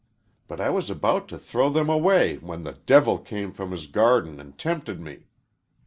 [0.47, 4.39] But I was about to throw them away when the devil came from his garden
[4.39, 5.27] and tempted me.